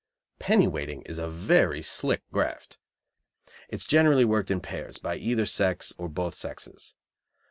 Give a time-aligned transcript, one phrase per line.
[0.39, 2.79] Penny weighting is a very "slick" graft.
[3.69, 6.95] It is generally worked in pairs, by either sex or both sexes.